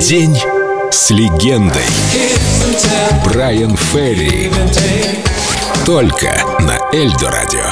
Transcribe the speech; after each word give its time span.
День 0.00 0.38
с 0.90 1.10
легендой. 1.10 1.82
Брайан 3.24 3.76
Ферри. 3.76 4.52
Только 5.84 6.32
на 6.60 6.75
Эльдо 6.92 7.30
Радио. 7.30 7.64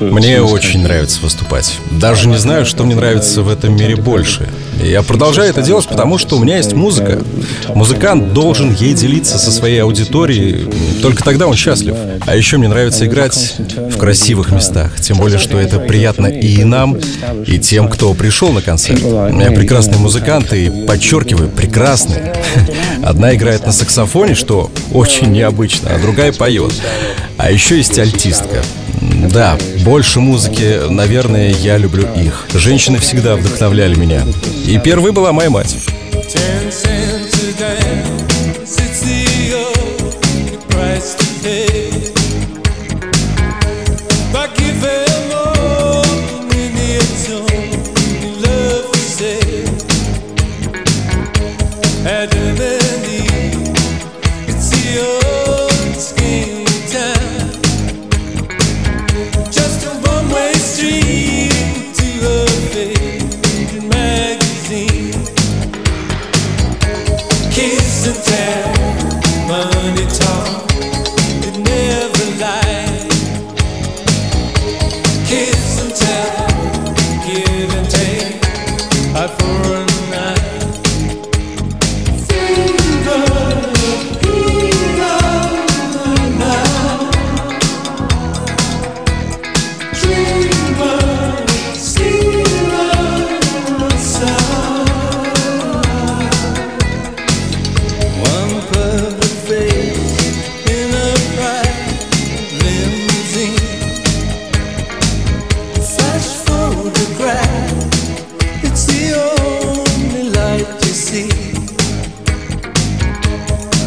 Мне 0.00 0.40
очень 0.40 0.82
нравится 0.82 1.20
выступать. 1.20 1.78
Даже 1.90 2.26
не 2.26 2.38
знаю, 2.38 2.64
что 2.64 2.84
мне 2.84 2.94
нравится 2.94 3.42
в 3.42 3.50
этом 3.50 3.76
мире 3.76 3.96
больше. 3.96 4.48
Я 4.82 5.02
продолжаю 5.02 5.50
это 5.50 5.60
делать, 5.60 5.86
потому 5.86 6.16
что 6.16 6.36
у 6.36 6.42
меня 6.42 6.56
есть 6.56 6.72
музыка. 6.72 7.22
Музыкант 7.74 8.32
должен 8.32 8.72
ей 8.72 8.94
делиться 8.94 9.38
со 9.38 9.50
своей 9.50 9.82
аудиторией, 9.82 10.70
только 11.02 11.22
тогда 11.22 11.46
он 11.46 11.54
счастлив. 11.54 11.94
А 12.26 12.34
еще 12.34 12.56
мне 12.56 12.68
нравится 12.68 13.06
играть 13.06 13.56
в 13.58 13.98
красивых 13.98 14.52
местах, 14.52 14.98
тем 15.00 15.18
более, 15.18 15.38
что 15.38 15.58
это 15.58 15.78
приятно 15.78 16.26
и 16.26 16.64
нам, 16.64 16.96
и 17.46 17.58
тем, 17.58 17.88
кто 17.88 18.14
пришел 18.14 18.52
на 18.52 18.62
концерт. 18.62 19.02
У 19.02 19.32
меня 19.32 19.50
прекрасные 19.50 19.98
музыканты, 19.98 20.66
и, 20.66 20.86
подчеркиваю, 20.86 21.50
прекрасные. 21.50 22.34
Одна 23.04 23.34
играет 23.34 23.66
на 23.66 23.72
саксофоне, 23.72 24.34
что 24.34 24.70
очень 24.92 25.30
необычно, 25.30 25.90
а 25.94 25.98
другая 25.98 26.32
поет. 26.32 26.72
А 27.38 27.50
еще 27.50 27.76
есть 27.76 27.98
альтистка. 27.98 28.62
Да, 29.30 29.58
больше 29.84 30.20
музыки, 30.20 30.88
наверное, 30.88 31.50
я 31.50 31.76
люблю 31.76 32.08
их. 32.14 32.46
Женщины 32.54 32.98
всегда 32.98 33.36
вдохновляли 33.36 33.94
меня. 33.94 34.22
И 34.66 34.78
первой 34.78 35.12
была 35.12 35.32
моя 35.32 35.50
мать. 35.50 35.76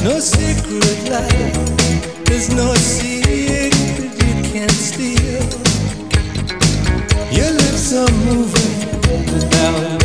No 0.02 0.18
secret 0.20 1.10
life, 1.10 2.24
there's 2.26 2.50
no 2.56 2.74
secret 2.76 3.74
you 3.76 4.34
can't 4.50 4.72
steal. 4.72 5.44
Your 7.30 7.52
lips 7.52 7.94
are 7.94 8.12
moving, 8.26 8.76
I'll 9.60 10.00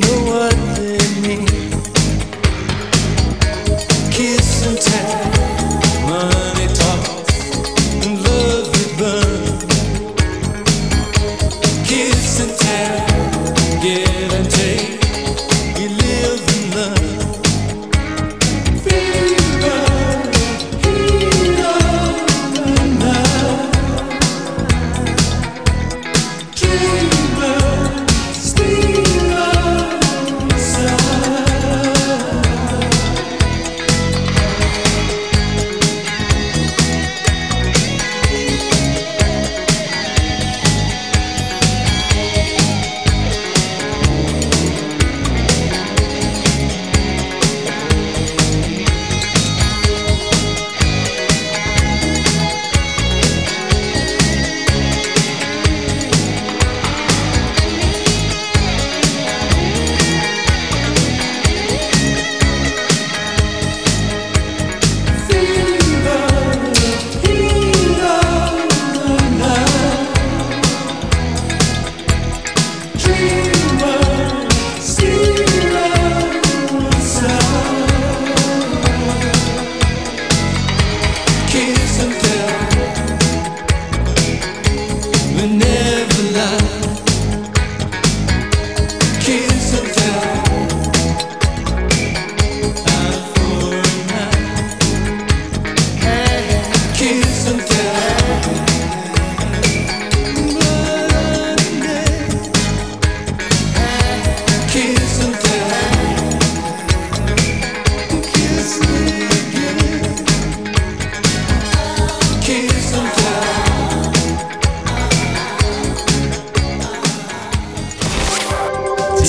know 0.00 0.18
what 0.30 0.54
they 0.76 0.98
mean. 1.20 1.46
Kiss 4.10 4.66
and 4.66 4.78
tell, 4.80 5.24
money 6.08 6.68
talks, 6.80 7.36
and 8.06 8.14
love 8.24 8.66
will 8.72 8.92
burn. 8.96 9.58
Kiss 11.84 12.40
and 12.40 12.52
tell, 12.58 13.05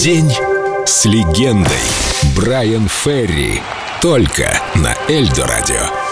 День 0.08 0.32
с 0.86 1.04
легендой. 1.04 1.76
Брайан 2.34 2.88
Ферри. 2.88 3.62
Только 4.02 4.58
на 4.76 4.96
Эльдо 5.10 5.46
Радио. 5.46 6.07